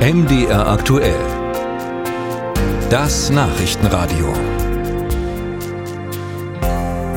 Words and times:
MDR 0.00 0.66
aktuell. 0.66 1.20
Das 2.88 3.28
Nachrichtenradio. 3.28 4.32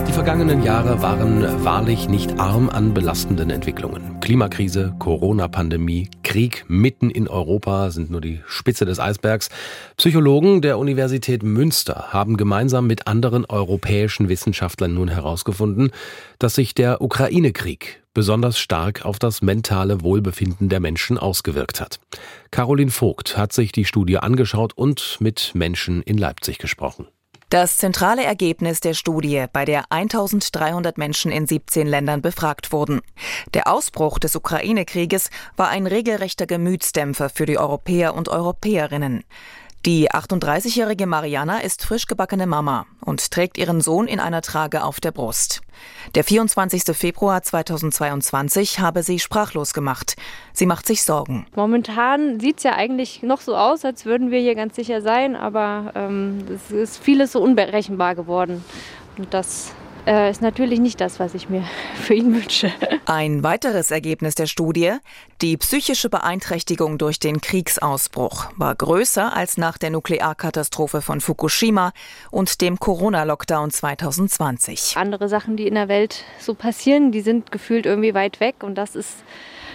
Die 0.05 0.11
vergangenen 0.11 0.63
Jahre 0.63 1.01
waren 1.01 1.63
wahrlich 1.63 2.09
nicht 2.09 2.41
arm 2.41 2.69
an 2.69 2.93
belastenden 2.93 3.51
Entwicklungen. 3.51 4.19
Klimakrise, 4.19 4.93
Corona-Pandemie, 4.99 6.09
Krieg 6.23 6.65
mitten 6.67 7.09
in 7.09 7.29
Europa 7.29 7.89
sind 7.89 8.11
nur 8.11 8.19
die 8.19 8.41
Spitze 8.47 8.83
des 8.83 8.99
Eisbergs. 8.99 9.47
Psychologen 9.95 10.61
der 10.61 10.77
Universität 10.77 11.41
Münster 11.41 12.07
haben 12.09 12.35
gemeinsam 12.35 12.85
mit 12.85 13.07
anderen 13.07 13.45
europäischen 13.45 14.27
Wissenschaftlern 14.27 14.93
nun 14.93 15.07
herausgefunden, 15.07 15.91
dass 16.37 16.55
sich 16.55 16.75
der 16.75 17.01
Ukraine-Krieg 17.01 18.02
besonders 18.13 18.59
stark 18.59 19.05
auf 19.05 19.19
das 19.19 19.41
mentale 19.41 20.01
Wohlbefinden 20.01 20.69
der 20.69 20.79
Menschen 20.79 21.17
ausgewirkt 21.17 21.81
hat. 21.81 21.99
Caroline 22.51 22.91
Vogt 22.91 23.37
hat 23.37 23.53
sich 23.53 23.71
die 23.71 23.85
Studie 23.85 24.17
angeschaut 24.17 24.73
und 24.73 25.17
mit 25.19 25.51
Menschen 25.53 26.01
in 26.03 26.17
Leipzig 26.17 26.57
gesprochen. 26.57 27.07
Das 27.53 27.77
zentrale 27.77 28.23
Ergebnis 28.23 28.79
der 28.79 28.95
Studie, 28.95 29.45
bei 29.53 29.63
der 29.63 29.91
1300 29.91 30.97
Menschen 30.97 31.31
in 31.31 31.45
17 31.45 31.85
Ländern 31.85 32.23
befragt 32.23 32.71
wurden. 32.71 33.01
Der 33.53 33.67
Ausbruch 33.67 34.17
des 34.17 34.35
Ukraine-Krieges 34.35 35.29
war 35.55 35.69
ein 35.69 35.85
regelrechter 35.85 36.47
Gemütsdämpfer 36.47 37.29
für 37.29 37.45
die 37.45 37.59
Europäer 37.59 38.15
und 38.15 38.27
Europäerinnen. 38.27 39.23
Die 39.85 40.09
38-jährige 40.09 41.07
Mariana 41.07 41.59
ist 41.59 41.83
frisch 41.83 42.07
gebackene 42.07 42.47
Mama 42.47 42.85
und 43.03 43.31
trägt 43.31 43.57
ihren 43.57 43.81
Sohn 43.81 44.07
in 44.07 44.21
einer 44.21 44.41
Trage 44.41 44.81
auf 44.81 45.01
der 45.01 45.11
Brust. 45.11 45.59
Der 46.15 46.23
24. 46.23 46.95
Februar 46.95 47.43
2022 47.43 48.79
habe 48.79 49.03
sie 49.03 49.19
sprachlos 49.19 49.73
gemacht. 49.73 50.15
Sie 50.53 50.67
macht 50.67 50.87
sich 50.87 51.03
Sorgen. 51.03 51.47
Momentan 51.53 52.39
sieht 52.39 52.59
es 52.59 52.63
ja 52.63 52.75
eigentlich 52.75 53.23
noch 53.23 53.41
so 53.41 53.57
aus, 53.57 53.83
als 53.83 54.05
würden 54.05 54.31
wir 54.31 54.39
hier 54.39 54.55
ganz 54.55 54.77
sicher 54.77 55.01
sein, 55.01 55.35
aber 55.35 55.91
ähm, 55.95 56.45
es 56.47 56.71
ist 56.71 57.03
vieles 57.03 57.33
so 57.33 57.41
unberechenbar 57.41 58.15
geworden. 58.15 58.63
Und 59.17 59.33
das 59.33 59.73
äh, 60.05 60.29
ist 60.29 60.41
natürlich 60.41 60.79
nicht 60.79 60.99
das, 61.01 61.19
was 61.19 61.33
ich 61.33 61.49
mir 61.49 61.63
für 61.95 62.13
ihn 62.13 62.33
wünsche. 62.33 62.71
Ein 63.05 63.43
weiteres 63.43 63.91
Ergebnis 63.91 64.35
der 64.35 64.47
Studie, 64.47 64.93
die 65.41 65.57
psychische 65.57 66.09
Beeinträchtigung 66.09 66.97
durch 66.97 67.19
den 67.19 67.41
Kriegsausbruch 67.41 68.47
war 68.57 68.75
größer 68.75 69.35
als 69.35 69.57
nach 69.57 69.77
der 69.77 69.89
Nuklearkatastrophe 69.89 71.01
von 71.01 71.21
Fukushima 71.21 71.91
und 72.31 72.61
dem 72.61 72.79
Corona-Lockdown 72.79 73.71
2020. 73.71 74.95
Andere 74.97 75.29
Sachen, 75.29 75.57
die 75.57 75.67
in 75.67 75.75
der 75.75 75.87
Welt 75.87 76.23
so 76.39 76.53
passieren, 76.53 77.11
die 77.11 77.21
sind 77.21 77.51
gefühlt 77.51 77.85
irgendwie 77.85 78.13
weit 78.13 78.39
weg 78.39 78.55
und 78.61 78.75
das 78.75 78.95
ist 78.95 79.23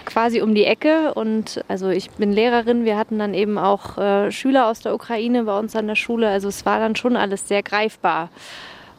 quasi 0.05 0.41
um 0.41 0.55
die 0.55 0.65
Ecke. 0.65 1.13
Und 1.13 1.63
also 1.67 1.89
ich 1.89 2.09
bin 2.11 2.31
Lehrerin, 2.31 2.85
wir 2.85 2.97
hatten 2.97 3.19
dann 3.19 3.33
eben 3.33 3.57
auch 3.57 3.97
äh, 3.97 4.31
Schüler 4.31 4.67
aus 4.67 4.81
der 4.81 4.93
Ukraine 4.93 5.43
bei 5.43 5.57
uns 5.57 5.75
an 5.75 5.87
der 5.87 5.95
Schule. 5.95 6.29
Also 6.29 6.47
es 6.47 6.65
war 6.65 6.79
dann 6.79 6.95
schon 6.95 7.15
alles 7.15 7.47
sehr 7.47 7.63
greifbar. 7.63 8.29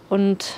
Und 0.09 0.57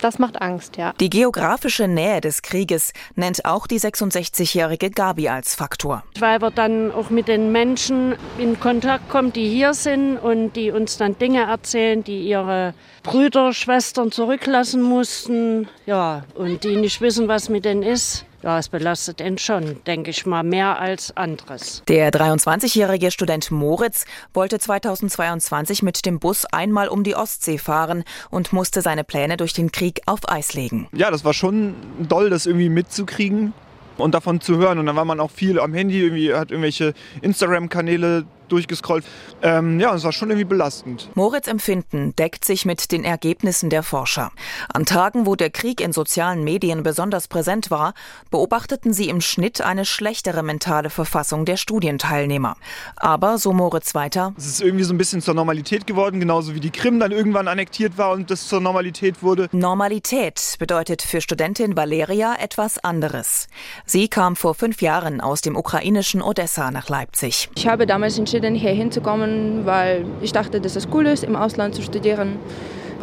das 0.00 0.18
macht 0.18 0.40
Angst, 0.40 0.76
ja. 0.76 0.92
Die 1.00 1.10
geografische 1.10 1.88
Nähe 1.88 2.20
des 2.20 2.42
Krieges 2.42 2.92
nennt 3.14 3.44
auch 3.44 3.66
die 3.66 3.80
66-jährige 3.80 4.90
Gabi 4.90 5.28
als 5.28 5.54
Faktor. 5.54 6.04
Weil 6.18 6.40
wir 6.40 6.50
dann 6.50 6.92
auch 6.92 7.10
mit 7.10 7.28
den 7.28 7.52
Menschen 7.52 8.14
in 8.38 8.58
Kontakt 8.60 9.08
kommen, 9.08 9.32
die 9.32 9.48
hier 9.48 9.74
sind 9.74 10.18
und 10.18 10.54
die 10.54 10.70
uns 10.70 10.96
dann 10.96 11.18
Dinge 11.18 11.42
erzählen, 11.42 12.02
die 12.02 12.28
ihre 12.28 12.74
Brüder, 13.02 13.52
Schwestern 13.52 14.12
zurücklassen 14.12 14.82
mussten, 14.82 15.68
ja, 15.86 16.24
und 16.34 16.64
die 16.64 16.76
nicht 16.76 17.00
wissen, 17.00 17.28
was 17.28 17.48
mit 17.48 17.64
denen 17.64 17.82
ist. 17.82 18.24
Ja, 18.42 18.58
es 18.58 18.68
belastet 18.68 19.20
ihn 19.20 19.36
schon, 19.36 19.82
denke 19.84 20.10
ich 20.10 20.24
mal, 20.24 20.44
mehr 20.44 20.78
als 20.78 21.16
anderes. 21.16 21.82
Der 21.88 22.12
23-jährige 22.12 23.10
Student 23.10 23.50
Moritz 23.50 24.04
wollte 24.32 24.58
2022 24.58 25.82
mit 25.82 26.06
dem 26.06 26.20
Bus 26.20 26.44
einmal 26.44 26.88
um 26.88 27.02
die 27.02 27.16
Ostsee 27.16 27.58
fahren 27.58 28.04
und 28.30 28.52
musste 28.52 28.80
seine 28.80 29.02
Pläne 29.02 29.36
durch 29.36 29.54
den 29.54 29.72
Krieg 29.72 30.02
auf 30.06 30.20
Eis 30.28 30.54
legen. 30.54 30.88
Ja, 30.92 31.10
das 31.10 31.24
war 31.24 31.34
schon 31.34 31.74
doll, 32.08 32.30
das 32.30 32.46
irgendwie 32.46 32.68
mitzukriegen 32.68 33.52
und 33.96 34.14
davon 34.14 34.40
zu 34.40 34.56
hören. 34.56 34.78
Und 34.78 34.86
dann 34.86 34.96
war 34.96 35.04
man 35.04 35.18
auch 35.18 35.32
viel 35.32 35.58
am 35.58 35.74
Handy, 35.74 36.00
irgendwie 36.00 36.32
hat 36.32 36.50
irgendwelche 36.52 36.94
Instagram-Kanäle 37.22 38.24
durchgescrollt. 38.48 39.04
Ähm, 39.42 39.80
ja, 39.80 39.94
es 39.94 40.04
war 40.04 40.12
schon 40.12 40.30
irgendwie 40.30 40.44
belastend. 40.44 41.08
Moritz 41.14 41.46
Empfinden 41.46 42.14
deckt 42.16 42.44
sich 42.44 42.64
mit 42.64 42.90
den 42.92 43.04
Ergebnissen 43.04 43.70
der 43.70 43.82
Forscher. 43.82 44.32
An 44.72 44.84
Tagen, 44.86 45.26
wo 45.26 45.36
der 45.36 45.50
Krieg 45.50 45.80
in 45.80 45.92
sozialen 45.92 46.44
Medien 46.44 46.82
besonders 46.82 47.28
präsent 47.28 47.70
war, 47.70 47.94
beobachteten 48.30 48.92
sie 48.92 49.08
im 49.08 49.20
Schnitt 49.20 49.60
eine 49.60 49.84
schlechtere 49.84 50.42
mentale 50.42 50.90
Verfassung 50.90 51.44
der 51.44 51.56
Studienteilnehmer. 51.56 52.56
Aber, 52.96 53.38
so 53.38 53.52
Moritz 53.52 53.94
weiter, 53.94 54.34
es 54.36 54.46
ist 54.46 54.60
irgendwie 54.60 54.84
so 54.84 54.94
ein 54.94 54.98
bisschen 54.98 55.20
zur 55.20 55.34
Normalität 55.34 55.86
geworden, 55.86 56.20
genauso 56.20 56.54
wie 56.54 56.60
die 56.60 56.70
Krim 56.70 57.00
dann 57.00 57.12
irgendwann 57.12 57.48
annektiert 57.48 57.98
war 57.98 58.12
und 58.12 58.30
das 58.30 58.48
zur 58.48 58.60
Normalität 58.60 59.22
wurde. 59.22 59.48
Normalität 59.52 60.56
bedeutet 60.58 61.02
für 61.02 61.20
Studentin 61.20 61.76
Valeria 61.76 62.34
etwas 62.38 62.78
anderes. 62.78 63.48
Sie 63.86 64.08
kam 64.08 64.36
vor 64.36 64.54
fünf 64.54 64.82
Jahren 64.82 65.20
aus 65.20 65.40
dem 65.40 65.56
ukrainischen 65.56 66.22
Odessa 66.22 66.70
nach 66.70 66.88
Leipzig. 66.88 67.48
Ich 67.54 67.66
habe 67.66 67.86
damals 67.86 68.18
entschieden, 68.18 68.37
entschieden, 68.38 68.54
hier 68.54 68.70
hinzukommen, 68.70 69.66
weil 69.66 70.04
ich 70.22 70.32
dachte, 70.32 70.60
dass 70.60 70.76
es 70.76 70.88
cool 70.92 71.06
ist, 71.06 71.24
im 71.24 71.36
Ausland 71.36 71.74
zu 71.74 71.82
studieren. 71.82 72.38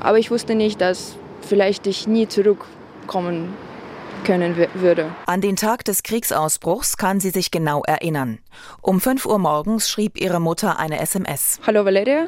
Aber 0.02 0.18
ich 0.18 0.32
wusste 0.32 0.56
nicht, 0.56 0.82
dass 0.82 1.16
vielleicht 1.42 1.88
ich 1.88 2.08
nie 2.08 2.28
zurückkommen 2.28 3.54
können 4.26 4.56
würde. 4.76 5.12
An 5.28 5.42
den 5.42 5.56
Tag 5.56 5.84
des 5.86 6.04
Kriegsausbruchs 6.04 6.98
kann 6.98 7.20
sie 7.20 7.30
sich 7.30 7.52
genau 7.52 7.84
erinnern. 7.84 8.40
Um 8.82 9.00
5 9.00 9.26
Uhr 9.26 9.38
morgens 9.38 9.90
schrieb 9.90 10.20
ihre 10.20 10.40
Mutter 10.40 10.80
eine 10.80 11.00
SMS. 11.00 11.60
Hallo 11.68 11.86
Valeria, 11.86 12.28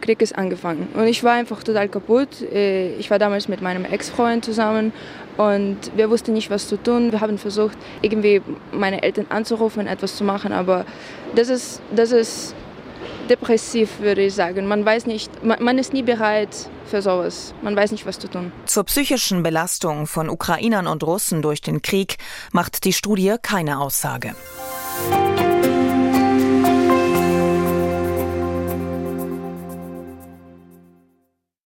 Krieg 0.00 0.22
ist 0.22 0.36
angefangen. 0.36 0.88
Und 0.94 1.06
ich 1.06 1.22
war 1.24 1.32
einfach 1.32 1.62
total 1.62 1.88
kaputt. 1.88 2.42
Äh, 2.42 2.94
ich 2.96 3.10
war 3.10 3.18
damals 3.18 3.48
mit 3.48 3.60
meinem 3.62 3.84
Ex-Freund 3.84 4.44
zusammen 4.44 4.92
und 5.36 5.76
wir 5.96 6.10
wussten 6.10 6.32
nicht, 6.32 6.50
was 6.50 6.68
zu 6.68 6.76
tun. 6.76 7.12
Wir 7.12 7.20
haben 7.20 7.38
versucht, 7.38 7.76
irgendwie 8.02 8.42
meine 8.72 9.02
Eltern 9.02 9.26
anzurufen, 9.28 9.86
etwas 9.86 10.16
zu 10.16 10.24
machen, 10.24 10.52
aber 10.52 10.86
das 11.34 11.48
ist, 11.48 11.80
das 11.94 12.12
ist 12.12 12.54
depressiv, 13.28 14.00
würde 14.00 14.22
ich 14.22 14.34
sagen. 14.34 14.66
Man 14.66 14.84
weiß 14.84 15.06
nicht, 15.06 15.44
man, 15.44 15.62
man 15.62 15.78
ist 15.78 15.92
nie 15.92 16.02
bereit 16.02 16.48
für 16.86 17.02
sowas. 17.02 17.54
Man 17.62 17.76
weiß 17.76 17.92
nicht, 17.92 18.06
was 18.06 18.18
zu 18.18 18.28
tun. 18.28 18.52
Zur 18.64 18.84
psychischen 18.84 19.42
Belastung 19.42 20.06
von 20.06 20.30
Ukrainern 20.30 20.86
und 20.86 21.02
Russen 21.02 21.42
durch 21.42 21.60
den 21.60 21.82
Krieg 21.82 22.16
macht 22.52 22.84
die 22.84 22.92
Studie 22.92 23.34
keine 23.42 23.80
Aussage. 23.80 24.34